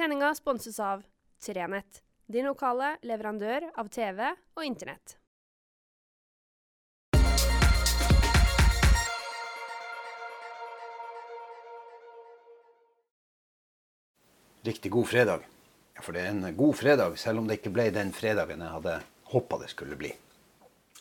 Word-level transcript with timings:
Sendinga 0.00 0.34
sponses 0.34 0.80
av 0.80 1.02
Trenett, 1.44 2.02
din 2.26 2.46
lokale 2.48 2.94
leverandør 3.04 3.66
av 3.76 3.90
TV 3.92 4.30
og 4.56 4.62
Internett. 4.64 5.12
Riktig 14.64 14.88
god 14.88 15.08
fredag. 15.12 15.44
Ja, 15.92 16.00
For 16.00 16.16
det 16.16 16.24
er 16.24 16.32
en 16.32 16.56
god 16.56 16.80
fredag, 16.80 17.20
selv 17.20 17.44
om 17.44 17.52
det 17.52 17.60
ikke 17.60 17.76
ble 17.76 17.90
den 17.92 18.16
fredagen 18.16 18.64
jeg 18.64 18.76
hadde 18.78 18.98
håpa 19.36 19.60
det 19.60 19.68
skulle 19.76 20.00
bli. 20.00 20.16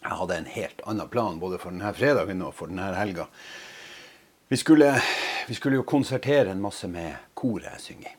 Jeg 0.03 0.15
hadde 0.25 0.43
en 0.43 0.53
helt 0.59 0.83
annen 0.83 1.07
plan 1.07 1.39
både 1.39 1.63
for 1.63 1.71
denne 1.71 1.95
fredagen 1.95 2.43
og 2.43 2.51
for 2.51 2.67
denne 2.67 2.91
helga. 2.99 3.31
Vi 4.51 4.59
skulle, 4.59 4.97
vi 5.47 5.55
skulle 5.55 5.79
jo 5.79 5.87
konsertere 5.87 6.51
en 6.51 6.67
masse 6.67 6.91
med 6.91 7.31
koret 7.31 7.71
jeg 7.77 7.87
synger 7.93 8.11
i. 8.11 8.18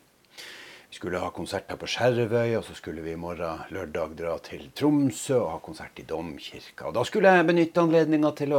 Skulle 1.01 1.17
ha 1.17 1.31
konserter 1.33 1.79
på 1.81 1.87
Skjervøy, 1.89 2.59
og 2.59 2.65
så 2.67 2.75
skulle 2.77 3.01
vi 3.01 3.15
i 3.15 3.17
morgen 3.17 3.63
lørdag 3.73 4.11
dra 4.19 4.35
til 4.45 4.67
Tromsø 4.77 5.39
og 5.39 5.47
ha 5.55 5.61
konsert 5.65 5.97
i 5.97 6.05
Domkirka. 6.05 6.91
Og 6.91 6.93
da 6.93 7.05
skulle 7.09 7.31
jeg 7.33 7.47
benytte 7.49 7.81
anledninga 7.81 8.31
til 8.37 8.51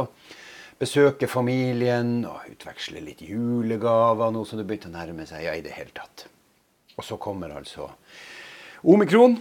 besøke 0.80 1.28
familien 1.30 2.24
og 2.26 2.48
utveksle 2.50 2.98
litt 3.04 3.20
julegaver, 3.22 4.32
nå 4.34 4.42
som 4.42 4.58
det 4.58 4.64
begynte 4.66 4.90
å 4.90 4.94
nærme 4.96 5.22
seg. 5.30 5.44
Ja, 5.46 5.52
i 5.54 5.62
det 5.62 5.76
hele 5.76 5.94
tatt. 5.94 6.24
Og 6.96 7.06
så 7.06 7.14
kommer 7.22 7.54
altså 7.54 7.86
omikron 8.90 9.36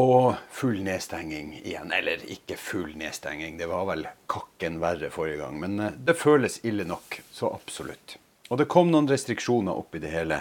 og 0.00 0.38
full 0.48 0.80
nedstenging 0.86 1.58
igjen. 1.58 1.92
Eller 1.92 2.24
ikke 2.24 2.56
full 2.56 2.94
nedstenging, 3.02 3.58
det 3.60 3.68
var 3.68 3.84
vel 3.90 4.06
kakken 4.32 4.80
verre 4.80 5.12
forrige 5.12 5.42
gang. 5.42 5.60
Men 5.60 5.76
eh, 5.90 6.00
det 6.08 6.16
føles 6.16 6.56
ille 6.64 6.88
nok, 6.88 7.20
så 7.36 7.52
absolutt. 7.52 8.16
Og 8.48 8.64
det 8.64 8.70
kom 8.72 8.88
noen 8.88 9.12
restriksjoner 9.12 9.76
oppi 9.76 10.00
det 10.00 10.14
hele 10.16 10.40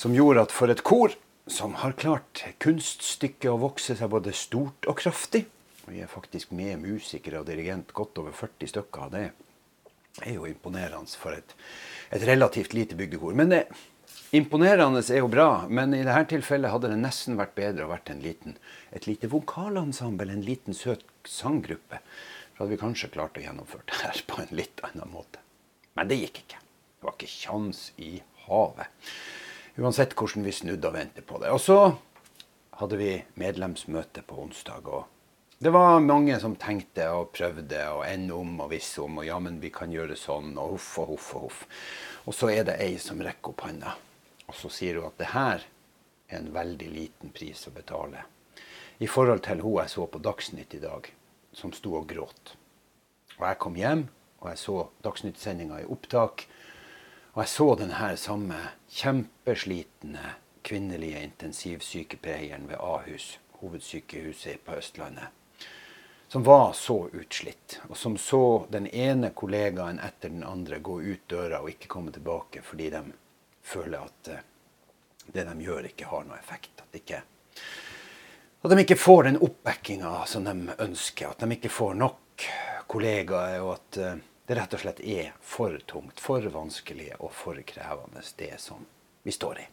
som 0.00 0.14
gjorde 0.16 0.46
at 0.46 0.54
for 0.54 0.72
et 0.72 0.80
kor 0.86 1.12
som 1.50 1.74
har 1.82 1.96
klart 2.00 2.44
kunststykket 2.62 3.50
å 3.52 3.58
vokse 3.60 3.96
seg 3.98 4.12
både 4.12 4.32
stort 4.36 4.88
og 4.88 4.96
kraftig 5.02 5.44
Vi 5.90 6.00
er 6.00 6.08
faktisk 6.08 6.52
med 6.54 6.78
musikere 6.78 7.40
og 7.40 7.48
dirigent 7.48 7.90
godt 7.96 8.18
over 8.22 8.32
40 8.36 8.68
stykker. 8.70 9.00
av 9.00 9.10
Det 9.10 9.24
er 10.22 10.36
jo 10.36 10.46
imponerende 10.46 11.18
for 11.18 11.34
et, 11.34 11.54
et 12.14 12.22
relativt 12.28 12.76
lite 12.76 12.94
bygdekor. 12.94 13.34
Men 13.34 13.50
det, 13.50 13.64
Imponerende 14.30 15.00
er 15.10 15.24
jo 15.24 15.28
bra, 15.30 15.64
men 15.66 15.90
i 15.90 16.04
dette 16.06 16.28
tilfellet 16.30 16.70
hadde 16.70 16.92
det 16.92 17.00
nesten 17.00 17.34
vært 17.34 17.56
bedre 17.56 17.88
å 17.88 17.90
vært 17.90 18.12
en 18.12 18.20
liten, 18.22 18.54
et 18.94 19.08
lite 19.10 19.26
vokalensemble, 19.32 20.30
en 20.30 20.44
liten 20.46 20.76
søt 20.76 21.02
sanggruppe. 21.26 21.98
Så 22.52 22.62
hadde 22.62 22.70
vi 22.70 22.78
kanskje 22.78 23.10
klart 23.10 23.40
å 23.40 23.42
gjennomføre 23.42 23.88
det 23.90 23.98
her 24.04 24.22
på 24.30 24.38
en 24.44 24.54
litt 24.54 24.84
annen 24.86 25.10
måte. 25.10 25.42
Men 25.98 26.12
det 26.12 26.20
gikk 26.20 26.44
ikke. 26.44 26.62
Det 26.62 27.08
var 27.08 27.16
ikke 27.18 27.32
kjans 27.32 27.82
i 27.98 28.12
havet. 28.46 29.10
Uansett 29.78 30.16
hvordan 30.18 30.46
vi 30.46 30.54
snudde 30.54 30.88
og 30.88 30.96
vendte 30.96 31.22
på 31.22 31.38
det. 31.42 31.52
Og 31.54 31.60
så 31.62 31.78
hadde 32.80 32.98
vi 32.98 33.12
medlemsmøte 33.40 34.24
på 34.26 34.40
onsdag. 34.42 34.88
og 34.88 35.04
det 35.60 35.70
var 35.70 36.00
mange 36.00 36.38
som 36.40 36.56
tenkte 36.56 37.10
og 37.12 37.34
prøvde 37.36 37.82
og 37.92 38.06
enn 38.08 38.30
om 38.32 38.62
og 38.64 38.70
visse 38.70 39.02
om. 39.02 39.18
Og 39.20 39.26
ja, 39.28 39.38
men 39.38 39.60
vi 39.60 39.68
kan 39.68 39.92
gjøre 39.92 40.16
sånn, 40.16 40.56
og 40.56 40.76
huff 40.78 40.98
og 40.98 41.12
huff 41.12 41.34
og 41.34 41.42
huff. 41.42 41.62
Og 42.24 42.34
så 42.34 42.48
er 42.48 42.64
det 42.64 42.80
ei 42.80 42.96
som 42.98 43.20
rekker 43.20 43.52
opp 43.52 43.66
handa. 43.68 43.94
Og 44.48 44.56
så 44.56 44.72
sier 44.72 44.96
hun 44.96 45.10
at 45.10 45.20
det 45.20 45.34
her 45.34 45.66
er 46.30 46.38
en 46.40 46.52
veldig 46.54 46.88
liten 46.94 47.34
pris 47.36 47.66
å 47.68 47.74
betale 47.76 48.24
i 49.00 49.08
forhold 49.08 49.40
til 49.46 49.62
hun 49.64 49.78
jeg 49.80 49.92
så 49.94 50.06
på 50.06 50.20
Dagsnytt 50.20 50.74
i 50.76 50.82
dag, 50.82 51.06
som 51.56 51.72
sto 51.72 51.94
og 51.96 52.08
gråt. 52.10 52.54
Og 53.38 53.46
jeg 53.46 53.58
kom 53.62 53.78
hjem, 53.78 54.02
og 54.42 54.50
jeg 54.50 54.60
så 54.60 54.74
Dagsnytt-sendinga 55.04 55.80
i 55.80 55.88
opptak. 55.88 56.44
Og 57.32 57.42
jeg 57.44 57.52
så 57.52 57.66
denne 57.78 58.14
samme 58.18 58.56
kjempeslitne 58.90 60.32
kvinnelige 60.66 61.22
intensivsykepleieren 61.22 62.66
ved 62.68 62.82
Ahus, 62.82 63.38
hovedsykehuset 63.60 64.64
på 64.64 64.74
Østlandet, 64.80 65.30
som 66.28 66.44
var 66.44 66.72
så 66.72 67.08
utslitt, 67.12 67.80
og 67.88 67.96
som 67.96 68.16
så 68.18 68.66
den 68.70 68.86
ene 68.86 69.30
kollegaen 69.34 69.98
etter 70.02 70.30
den 70.30 70.44
andre 70.46 70.78
gå 70.78 71.00
ut 71.02 71.26
døra 71.30 71.62
og 71.62 71.70
ikke 71.70 71.90
komme 71.90 72.12
tilbake 72.14 72.62
fordi 72.62 72.90
de 72.90 73.02
føler 73.62 73.98
at 73.98 74.30
eh, 74.30 74.44
det 75.32 75.44
de 75.46 75.54
gjør, 75.64 75.86
ikke 75.90 76.08
har 76.10 76.26
noe 76.26 76.38
effekt. 76.38 76.82
At, 76.82 76.94
ikke, 76.98 77.22
at 78.62 78.72
de 78.72 78.82
ikke 78.82 78.98
får 78.98 79.28
den 79.28 79.38
oppbackinga 79.42 80.14
som 80.26 80.46
de 80.46 80.74
ønsker. 80.82 81.30
At 81.30 81.44
de 81.44 81.54
ikke 81.54 81.70
får 81.70 81.94
nok 81.98 82.46
kollegaer. 82.90 83.60
Og 83.62 83.76
at 83.76 84.00
eh, 84.02 84.22
det 84.50 84.56
rett 84.58 84.72
og 84.74 84.80
slett 84.82 85.00
er 85.06 85.28
for 85.46 85.76
tungt, 85.86 86.18
for 86.18 86.42
vanskelig 86.50 87.12
og 87.20 87.30
for 87.38 87.58
krevende, 87.62 88.22
det 88.34 88.56
som 88.58 88.82
vi 89.22 89.30
står 89.30 89.60
i. 89.62 89.66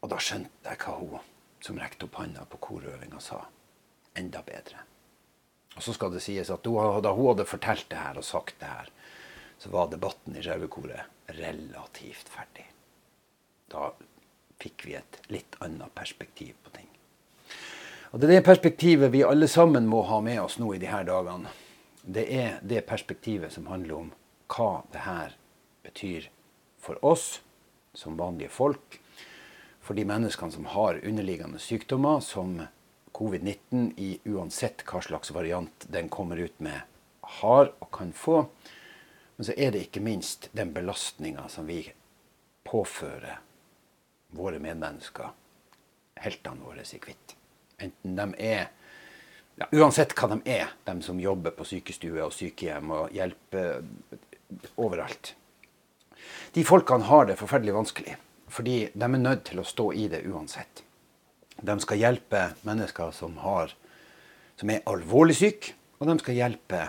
Og 0.00 0.08
da 0.08 0.16
skjønte 0.16 0.72
jeg 0.72 0.80
hva 0.80 0.94
hun 0.96 1.26
som 1.60 1.76
rekte 1.76 2.06
opp 2.08 2.16
handa 2.16 2.46
på 2.48 2.56
korøvinga, 2.64 3.20
sa. 3.20 3.42
Enda 4.16 4.40
bedre. 4.46 4.80
Og 5.76 5.84
så 5.84 5.92
skal 5.92 6.14
det 6.14 6.22
sies 6.24 6.48
at 6.48 6.64
da 6.64 7.12
hun 7.12 7.28
hadde 7.28 7.44
fortalt 7.50 7.90
det 7.92 8.00
her 8.00 8.16
og 8.16 8.24
sagt 8.24 8.56
det 8.62 8.70
her, 8.70 8.88
så 9.60 9.68
var 9.74 9.92
debatten 9.92 10.32
i 10.32 10.40
Skjervøykoret 10.40 11.36
relativt 11.36 12.32
ferdig. 12.32 12.64
Da 13.68 13.90
fikk 14.62 14.86
vi 14.88 14.96
et 14.96 15.20
litt 15.28 15.60
annet 15.60 15.92
perspektiv 15.92 16.56
på 16.64 16.72
ting. 16.78 16.88
Og 18.12 18.20
Det 18.20 18.30
er 18.30 18.38
det 18.38 18.48
perspektivet 18.48 19.12
vi 19.12 19.20
alle 19.20 19.48
sammen 19.48 19.84
må 19.84 20.00
ha 20.08 20.22
med 20.24 20.40
oss 20.40 20.56
nå 20.56 20.72
i 20.72 20.80
disse 20.80 21.04
dagene. 21.12 21.52
Det 22.02 22.26
er 22.34 22.58
det 22.62 22.82
perspektivet 22.86 23.52
som 23.54 23.68
handler 23.70 23.94
om 23.94 24.12
hva 24.52 24.82
det 24.92 25.04
her 25.06 25.36
betyr 25.86 26.28
for 26.82 26.98
oss 27.04 27.40
som 27.94 28.18
vanlige 28.18 28.50
folk. 28.50 28.98
For 29.82 29.94
de 29.98 30.04
menneskene 30.06 30.54
som 30.54 30.66
har 30.74 31.00
underliggende 31.02 31.58
sykdommer 31.62 32.20
som 32.20 32.60
covid-19, 33.12 33.92
i 33.96 34.18
uansett 34.24 34.84
hva 34.88 35.02
slags 35.04 35.30
variant 35.34 35.86
den 35.92 36.08
kommer 36.08 36.36
ut 36.36 36.58
med, 36.60 36.80
har 37.20 37.72
og 37.78 37.90
kan 37.94 38.12
få. 38.12 38.46
Men 39.36 39.46
så 39.46 39.54
er 39.56 39.72
det 39.72 39.86
ikke 39.86 40.04
minst 40.04 40.48
den 40.56 40.72
belastninga 40.74 41.48
som 41.52 41.66
vi 41.66 41.84
påfører 42.66 43.40
våre 44.32 44.58
medmennesker, 44.62 45.32
heltene 46.22 46.64
våre 46.64 46.82
i 46.86 47.00
hvitt. 47.02 47.36
Enten 47.82 48.16
de 48.16 48.26
er 48.38 48.70
ja, 49.60 49.68
Uansett 49.72 50.14
hva 50.16 50.30
de 50.32 50.40
er, 50.48 50.72
de 50.84 50.94
som 51.04 51.20
jobber 51.20 51.54
på 51.56 51.66
sykestue 51.68 52.22
og 52.24 52.32
sykehjem 52.34 52.92
og 52.94 53.12
hjelper 53.14 53.82
overalt. 54.80 55.34
De 56.52 56.64
folkene 56.64 57.08
har 57.08 57.28
det 57.28 57.38
forferdelig 57.40 57.74
vanskelig, 57.76 58.16
fordi 58.52 58.78
de 58.92 59.04
er 59.08 59.20
nødt 59.20 59.44
til 59.48 59.62
å 59.62 59.66
stå 59.66 59.90
i 59.96 60.08
det 60.12 60.24
uansett. 60.28 60.82
De 61.62 61.76
skal 61.80 62.00
hjelpe 62.00 62.42
mennesker 62.66 63.12
som, 63.14 63.36
har, 63.44 63.72
som 64.58 64.72
er 64.72 64.84
alvorlig 64.90 65.38
syke, 65.38 65.76
og 66.00 66.10
de 66.10 66.18
skal 66.20 66.38
hjelpe 66.38 66.82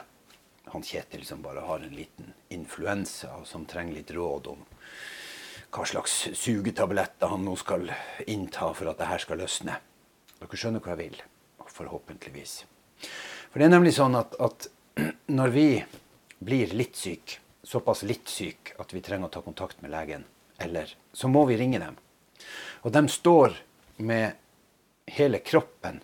han 0.74 0.84
Kjetil 0.84 1.22
som 1.28 1.44
bare 1.44 1.62
har 1.68 1.84
en 1.86 1.94
liten 1.94 2.32
influensa, 2.50 3.36
og 3.38 3.46
som 3.46 3.68
trenger 3.70 4.00
litt 4.00 4.14
råd 4.16 4.50
om 4.56 4.64
hva 5.74 5.86
slags 5.90 6.16
sugetabletter 6.38 7.30
han 7.30 7.46
nå 7.46 7.54
skal 7.58 7.88
innta 8.30 8.72
for 8.78 8.90
at 8.90 9.00
det 9.00 9.10
her 9.10 9.22
skal 9.22 9.42
løsne. 9.42 9.78
Dere 10.40 10.60
skjønner 10.60 10.84
hva 10.84 10.96
jeg 10.96 11.02
vil, 11.04 11.22
forhåpentligvis. 11.74 12.66
For 13.52 13.60
det 13.60 13.68
er 13.68 13.76
nemlig 13.76 13.96
sånn 13.98 14.16
at, 14.18 14.36
at 14.42 14.68
når 15.38 15.50
vi 15.54 15.68
blir 16.44 16.74
litt 16.78 16.98
syke, 17.00 17.40
såpass 17.64 18.04
litt 18.08 18.30
syke 18.30 18.76
at 18.82 18.94
vi 18.94 19.02
trenger 19.02 19.28
å 19.30 19.34
ta 19.34 19.42
kontakt 19.46 19.82
med 19.82 19.94
legen, 19.94 20.26
eller 20.62 20.96
så 21.14 21.30
må 21.32 21.46
vi 21.50 21.58
ringe 21.60 21.80
dem. 21.82 21.96
Og 22.84 22.92
de 22.92 23.08
står 23.10 23.56
med 24.04 24.34
hele 25.14 25.40
kroppen 25.40 26.02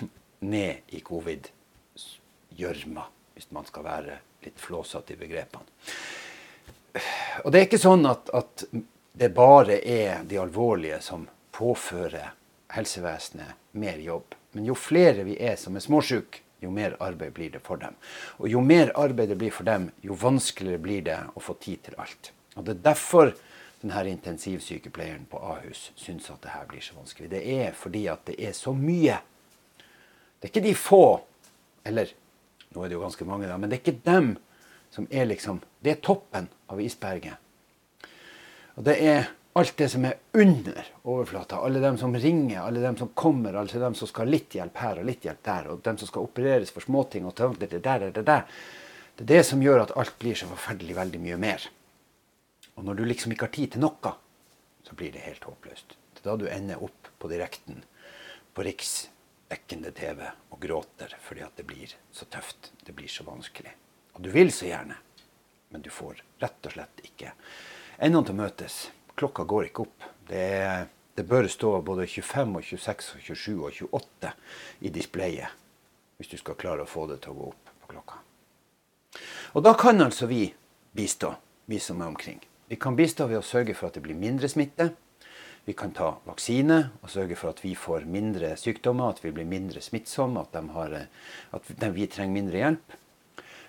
ned 0.52 0.94
i 0.94 1.00
covid-gjørma 1.04 3.04
hvis 3.34 3.50
man 3.54 3.66
skal 3.66 3.86
være 3.86 4.18
litt 4.42 4.60
flåsete 4.60 5.14
i 5.14 5.20
begrepene. 5.20 5.66
Og 7.42 7.52
det 7.52 7.58
er 7.58 7.66
ikke 7.66 7.80
sånn 7.80 8.06
at, 8.08 8.28
at, 8.36 8.64
det 9.12 9.28
bare 9.36 9.76
er 9.84 10.22
de 10.24 10.38
alvorlige 10.40 10.96
som 11.04 11.26
påfører 11.52 12.32
helsevesenet 12.72 13.61
mer 13.72 13.98
jobb. 13.98 14.34
Men 14.52 14.66
jo 14.68 14.76
flere 14.76 15.24
vi 15.24 15.38
er 15.40 15.56
som 15.60 15.76
er 15.76 15.84
småsjuke, 15.84 16.42
jo 16.62 16.70
mer 16.70 16.94
arbeid 17.02 17.32
blir 17.34 17.50
det 17.50 17.62
for 17.64 17.80
dem. 17.80 17.96
Og 18.38 18.46
jo 18.52 18.60
mer 18.62 18.92
arbeid 18.98 19.32
det 19.32 19.38
blir 19.40 19.50
for 19.54 19.66
dem, 19.66 19.88
jo 20.04 20.14
vanskeligere 20.14 20.82
blir 20.82 21.02
det 21.08 21.18
å 21.34 21.42
få 21.42 21.56
tid 21.58 21.82
til 21.88 21.98
alt. 21.98 22.30
Og 22.54 22.64
Det 22.64 22.76
er 22.76 22.84
derfor 22.84 23.32
denne 23.82 24.04
intensivsykepleieren 24.12 25.26
på 25.30 25.40
Ahus 25.42 25.90
syns 25.98 26.30
at 26.30 26.42
det 26.44 26.54
her 26.54 26.68
blir 26.70 26.84
så 26.84 26.94
vanskelig. 26.94 27.30
Det 27.32 27.42
er 27.42 27.72
fordi 27.74 28.06
at 28.12 28.22
det 28.28 28.38
er 28.38 28.54
så 28.54 28.74
mye. 28.76 29.18
Det 30.38 30.46
er 30.46 30.52
ikke 30.52 30.68
de 30.68 30.74
få, 30.78 31.04
eller 31.84 32.12
nå 32.72 32.84
er 32.84 32.88
det 32.88 32.96
jo 32.96 33.02
ganske 33.02 33.26
mange, 33.26 33.48
da, 33.50 33.58
men 33.58 33.70
det 33.70 33.78
er 33.78 33.82
ikke 33.82 34.06
dem 34.06 34.36
som 34.92 35.06
er 35.10 35.24
liksom 35.24 35.62
Det 35.82 35.90
er 35.90 36.02
toppen 36.04 36.48
av 36.68 36.80
isberget. 36.80 37.34
Og 38.76 38.84
det 38.86 38.96
er 39.02 39.32
alt 39.52 39.76
det 39.76 39.88
som 39.92 40.04
er 40.08 40.14
under 40.32 40.86
overflata. 41.02 41.58
Alle 41.60 41.80
dem 41.80 41.98
som 41.98 42.16
ringer, 42.16 42.60
alle 42.60 42.80
dem 42.80 42.96
som 42.96 43.08
kommer, 43.08 43.54
alle 43.54 43.80
dem 43.80 43.94
som 43.94 44.08
skal 44.08 44.26
ha 44.26 44.32
litt 44.32 44.56
hjelp 44.56 44.80
her 44.80 45.00
og 45.00 45.08
litt 45.08 45.26
hjelp 45.28 45.42
der, 45.44 45.68
og 45.68 45.82
dem 45.84 45.98
som 46.00 46.08
skal 46.08 46.28
opereres 46.28 46.72
for 46.72 46.84
småting 46.84 47.28
og 47.28 47.36
det 47.60 47.68
der, 47.84 48.08
det 48.10 48.24
der. 48.24 48.46
Det 49.16 49.24
er 49.26 49.30
det 49.34 49.42
som 49.46 49.62
gjør 49.62 49.84
at 49.84 49.96
alt 50.00 50.14
blir 50.18 50.38
så 50.38 50.48
forferdelig 50.48 50.96
veldig 50.96 51.20
mye 51.20 51.40
mer. 51.40 51.66
Og 52.80 52.86
når 52.86 52.96
du 52.96 53.04
liksom 53.04 53.34
ikke 53.34 53.50
har 53.50 53.56
tid 53.58 53.74
til 53.74 53.84
noe, 53.84 54.14
så 54.82 54.96
blir 54.96 55.12
det 55.12 55.26
helt 55.26 55.44
håpløst. 55.44 55.98
Det 56.16 56.24
er 56.24 56.30
da 56.30 56.36
du 56.40 56.48
ender 56.48 56.80
opp 56.84 57.10
på 57.20 57.28
direkten 57.28 57.84
på 58.56 58.64
riksdekkende 58.64 59.92
TV 59.96 60.24
og 60.24 60.58
gråter 60.60 61.12
fordi 61.20 61.44
at 61.44 61.60
det 61.60 61.68
blir 61.68 61.92
så 62.12 62.24
tøft. 62.32 62.72
Det 62.84 62.96
blir 62.96 63.12
så 63.12 63.26
vanskelig. 63.28 63.76
Og 64.16 64.24
du 64.24 64.32
vil 64.32 64.52
så 64.52 64.68
gjerne, 64.68 64.96
men 65.72 65.84
du 65.84 65.92
får 65.92 66.24
rett 66.40 66.68
og 66.68 66.74
slett 66.74 67.04
ikke 67.04 67.36
endene 67.98 68.26
til 68.26 68.36
å 68.36 68.40
møtes. 68.42 68.80
Klokka 69.18 69.44
går 69.48 69.68
ikke 69.68 69.86
opp. 69.86 70.06
Det, 70.28 70.46
det 71.14 71.24
bør 71.28 71.48
stå 71.50 71.74
både 71.84 72.06
25, 72.06 72.56
og 72.56 72.64
26, 72.64 73.10
og 73.16 73.26
27 73.26 73.56
og 73.58 73.82
28 73.90 74.32
i 74.80 74.94
displayet 74.94 75.58
hvis 76.22 76.30
du 76.30 76.38
skal 76.38 76.54
klare 76.54 76.84
å 76.84 76.86
få 76.86 77.08
det 77.10 77.16
til 77.24 77.32
å 77.32 77.38
gå 77.40 77.46
opp 77.50 77.70
på 77.82 77.88
klokka. 77.96 78.18
Og 79.58 79.64
da 79.66 79.72
kan 79.74 79.98
altså 80.04 80.28
vi 80.30 80.44
bistå, 80.94 81.32
vi 81.66 81.80
som 81.82 81.98
er 81.98 82.12
omkring. 82.12 82.38
Vi 82.70 82.78
kan 82.78 82.94
bistå 82.94 83.26
ved 83.26 83.40
å 83.40 83.44
sørge 83.44 83.74
for 83.74 83.90
at 83.90 83.98
det 83.98 84.04
blir 84.04 84.14
mindre 84.14 84.46
smitte. 84.48 84.92
Vi 85.66 85.74
kan 85.78 85.90
ta 85.94 86.12
vaksine 86.26 86.78
og 87.02 87.10
sørge 87.10 87.36
for 87.38 87.50
at 87.50 87.64
vi 87.64 87.74
får 87.74 88.06
mindre 88.06 88.54
sykdommer, 88.58 89.10
at 89.10 89.24
vi 89.24 89.34
blir 89.34 89.50
mindre 89.50 89.82
smittsomme, 89.82 90.46
at, 90.46 90.56
har, 90.76 90.96
at 91.58 91.74
vi 91.98 92.06
trenger 92.06 92.38
mindre 92.38 92.62
hjelp. 92.62 92.96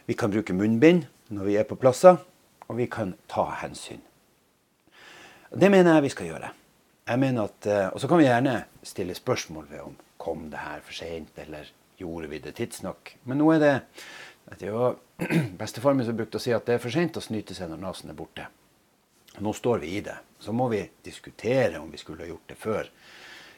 Vi 0.06 0.18
kan 0.20 0.34
bruke 0.34 0.54
munnbind 0.54 1.08
når 1.34 1.50
vi 1.50 1.58
er 1.58 1.68
på 1.70 1.78
plasser, 1.82 2.22
og 2.70 2.78
vi 2.78 2.86
kan 2.86 3.18
ta 3.30 3.50
hensyn. 3.64 4.02
Det 5.54 5.70
mener 5.70 5.94
jeg 5.94 6.06
vi 6.08 6.10
skal 6.10 6.30
gjøre. 6.32 6.52
Jeg 7.08 7.20
mener 7.20 7.44
at, 7.44 7.66
eh, 7.68 7.88
Og 7.94 8.02
så 8.02 8.08
kan 8.08 8.18
vi 8.18 8.26
gjerne 8.26 8.66
stille 8.84 9.16
spørsmål 9.16 9.70
ved 9.70 9.80
om 9.80 9.96
kom 10.18 10.50
det 10.50 10.60
her 10.60 10.80
for 10.82 10.94
seint, 10.94 11.38
eller 11.38 11.70
gjorde 11.98 12.30
vi 12.30 12.40
det 12.40 12.56
tidsnok. 12.56 13.16
Men 13.26 13.38
nå 13.38 13.52
er 13.54 13.60
det 13.60 13.82
det 14.60 14.72
var 14.72 14.96
Bestefar 15.58 15.94
min 15.94 16.06
som 16.06 16.18
brukte 16.18 16.38
å 16.38 16.42
si 16.42 16.52
at 16.52 16.66
det 16.66 16.76
er 16.76 16.82
for 16.84 16.94
seint 16.94 17.18
å 17.18 17.22
snyte 17.22 17.56
seg 17.56 17.70
når 17.70 17.78
nesen 17.78 18.10
er 18.10 18.18
borte. 18.18 18.48
Nå 19.40 19.54
står 19.54 19.80
vi 19.80 19.98
i 19.98 20.02
det. 20.02 20.18
Så 20.40 20.52
må 20.52 20.68
vi 20.70 20.90
diskutere 21.04 21.80
om 21.80 21.92
vi 21.92 21.98
skulle 21.98 22.24
ha 22.24 22.30
gjort 22.30 22.48
det 22.48 22.58
før. 22.60 22.90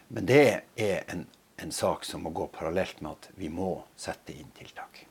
Men 0.08 0.26
det 0.26 0.62
er 0.78 1.04
en, 1.12 1.26
en 1.58 1.72
sak 1.72 2.06
som 2.06 2.22
må 2.24 2.30
gå 2.30 2.48
parallelt 2.54 3.02
med 3.02 3.12
at 3.12 3.30
vi 3.36 3.50
må 3.50 3.84
sette 3.98 4.36
inn 4.36 4.52
tiltak. 4.58 5.06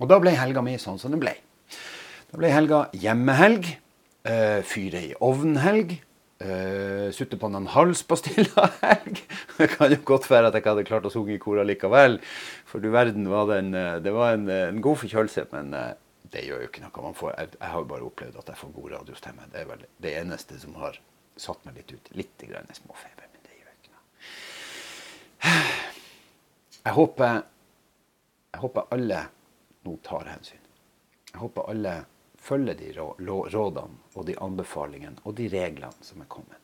Og 0.00 0.08
da 0.08 0.20
ble 0.20 0.34
helga 0.36 0.62
mi 0.62 0.76
sånn 0.78 1.00
som 1.00 1.10
den 1.12 1.22
ble. 1.22 1.34
Da 2.30 2.38
ble 2.38 2.52
helga 2.52 2.84
hjemmehelg. 2.92 3.72
Uh, 4.20 4.60
fyre 4.68 5.00
i 5.00 5.12
ovnhelg. 5.24 5.94
Uh, 6.40 7.08
sutte 7.12 7.36
på 7.40 7.48
noen 7.52 7.68
halspastiller-helg. 7.72 9.22
Det 9.58 9.68
kan 9.74 9.92
jo 9.92 9.98
godt 10.08 10.28
være 10.30 10.48
at 10.48 10.56
jeg 10.56 10.64
ikke 10.64 10.74
hadde 10.74 10.86
klart 10.88 11.08
å 11.08 11.12
synge 11.12 11.34
i 11.36 11.40
kor 11.40 11.60
likevel. 11.64 12.18
For 12.68 12.84
du 12.84 12.90
verden 12.92 13.28
var 13.32 13.48
det 13.50 13.58
en, 13.60 13.74
eh, 13.76 13.96
det 14.00 14.12
var 14.16 14.36
en, 14.36 14.46
en 14.48 14.80
god 14.84 15.00
forkjølelse. 15.02 15.46
Men 15.52 15.74
uh, 15.76 15.90
det 16.32 16.46
gjør 16.46 16.64
jo 16.64 16.68
ikke 16.70 16.84
noe. 16.84 17.12
Får, 17.16 17.32
jeg, 17.36 17.52
jeg, 17.58 17.68
har 17.72 17.84
jo 17.84 17.90
bare 17.90 18.08
opplevd 18.08 18.38
at 18.40 18.52
jeg 18.52 18.60
får 18.60 18.72
god 18.76 18.92
radiostemme. 18.94 19.48
Det 19.52 19.60
er 19.60 19.68
vel 19.72 19.84
det 20.04 20.14
eneste 20.20 20.60
som 20.62 20.76
har 20.80 21.00
satt 21.40 21.64
meg 21.68 21.80
litt 21.80 21.92
ut. 21.92 22.12
Litt 22.16 22.46
grann 22.48 22.72
småfeber, 22.76 23.28
men 23.32 23.44
det 23.44 23.56
gjør 23.56 23.76
ikke 23.76 23.94
noe. 23.96 24.08
Jeg 26.80 26.96
håper, 26.96 27.42
jeg 28.54 28.60
håper 28.62 28.86
alle 28.96 29.18
nå 29.84 29.98
tar 30.00 30.30
hensyn. 30.30 30.62
Jeg 31.28 31.42
håper 31.42 31.66
alle 31.68 31.92
følger 32.40 32.74
de 32.78 32.92
rådene 32.96 34.00
og 34.14 34.26
de 34.26 34.36
anbefalingene 34.40 35.22
og 35.24 35.36
de 35.38 35.48
reglene 35.52 36.06
som 36.06 36.22
er 36.22 36.30
kommet. 36.30 36.56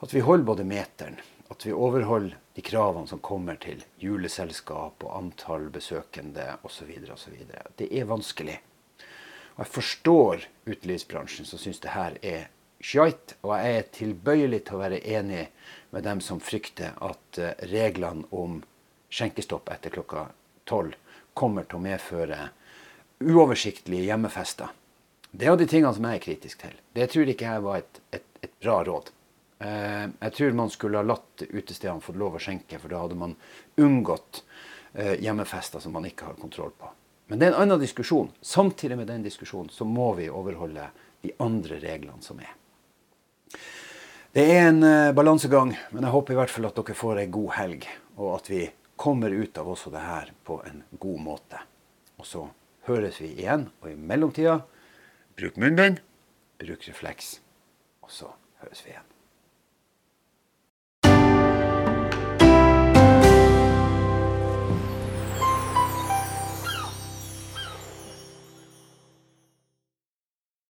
At 0.00 0.14
vi 0.14 0.22
holder 0.24 0.44
både 0.48 0.64
meteren, 0.64 1.18
at 1.50 1.66
vi 1.66 1.72
overholder 1.72 2.36
de 2.54 2.62
kravene 2.64 3.08
som 3.10 3.20
kommer 3.20 3.58
til 3.60 3.82
juleselskap 4.00 5.04
og 5.04 5.16
antall 5.16 5.68
besøkende 5.72 6.46
osv. 6.64 6.92
osv. 7.12 7.36
Det 7.76 7.88
er 7.90 8.08
vanskelig. 8.08 8.60
Og 9.56 9.66
jeg 9.66 9.74
forstår 9.74 10.46
utelivsbransjen 10.66 11.48
som 11.48 11.60
syns 11.60 11.82
det 11.84 11.92
her 11.92 12.16
er 12.22 12.48
skjøyt, 12.80 13.36
og 13.44 13.58
jeg 13.58 13.76
er 13.76 13.90
tilbøyelig 13.92 14.62
til 14.64 14.78
å 14.78 14.82
være 14.84 15.02
enig 15.04 15.44
med 15.92 16.06
dem 16.06 16.22
som 16.24 16.40
frykter 16.40 16.96
at 17.04 17.40
eh, 17.40 17.66
reglene 17.68 18.24
om 18.32 18.62
skjenkestopp 19.12 19.68
etter 19.74 19.92
klokka 19.92 20.30
tolv 20.70 20.96
kommer 21.36 21.66
til 21.68 21.80
å 21.80 21.84
medføre 21.84 22.38
uoversiktlige 23.20 24.08
hjemmefester. 24.08 24.70
Det 25.30 25.46
er 25.46 25.52
jo 25.52 25.60
de 25.60 25.68
tingene 25.70 25.94
som 25.94 26.06
jeg 26.08 26.18
er 26.18 26.24
kritisk 26.24 26.62
til. 26.64 26.76
Det 26.96 27.06
tror 27.12 27.30
ikke 27.30 27.50
jeg 27.52 27.64
var 27.64 27.82
et, 27.82 28.00
et, 28.18 28.28
et 28.42 28.54
bra 28.62 28.80
råd. 28.86 29.10
Eh, 29.60 30.06
jeg 30.08 30.32
tror 30.36 30.56
man 30.56 30.72
skulle 30.72 30.98
ha 30.98 31.06
latt 31.06 31.44
utestedene 31.46 32.02
få 32.02 32.16
lov 32.18 32.38
å 32.38 32.42
skjenke, 32.42 32.80
for 32.80 32.90
da 32.90 33.02
hadde 33.02 33.18
man 33.20 33.36
unngått 33.80 34.42
eh, 34.94 35.20
hjemmefester 35.22 35.82
som 35.84 35.94
man 35.94 36.08
ikke 36.08 36.30
har 36.30 36.40
kontroll 36.40 36.72
på. 36.76 36.90
Men 37.30 37.38
det 37.38 37.46
er 37.46 37.54
en 37.54 37.62
annen 37.62 37.82
diskusjon. 37.82 38.32
Samtidig 38.40 38.98
med 38.98 39.10
den 39.12 39.22
diskusjonen 39.22 39.70
så 39.70 39.86
må 39.86 40.14
vi 40.18 40.30
overholde 40.32 40.88
de 41.22 41.34
andre 41.38 41.78
reglene 41.82 42.24
som 42.24 42.40
er. 42.42 42.56
Det 44.32 44.46
er 44.46 44.68
en 44.70 44.82
eh, 44.86 45.12
balansegang, 45.14 45.76
men 45.92 46.06
jeg 46.06 46.14
håper 46.16 46.34
i 46.34 46.40
hvert 46.40 46.54
fall 46.54 46.70
at 46.70 46.80
dere 46.80 46.96
får 46.98 47.22
ei 47.22 47.30
god 47.30 47.54
helg. 47.58 47.86
Og 48.18 48.34
at 48.34 48.50
vi 48.50 48.64
kommer 49.00 49.30
ut 49.30 49.60
av 49.60 49.70
også 49.70 49.92
det 49.94 50.02
her 50.02 50.34
på 50.44 50.58
en 50.66 50.82
god 51.02 51.22
måte. 51.22 51.60
Og 52.18 52.26
så 52.26 52.48
høres 52.88 53.20
vi 53.22 53.30
igjen. 53.36 53.68
Og 53.82 53.92
i 53.92 53.96
mellomtida 53.96 54.58
Bruk 55.36 55.56
munnbind, 55.56 56.00
bruk 56.58 56.88
refleks, 56.88 57.42
og 58.02 58.10
så 58.10 58.32
høres 58.62 58.84
vi 58.84 58.90
igjen. 58.94 59.08